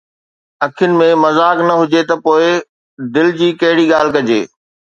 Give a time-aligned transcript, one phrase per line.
[0.65, 2.45] اکين ۾ مذاق نه هجي ته پوءِ
[3.13, 4.41] دل جي ڪهڙي ڳالهه ڪجي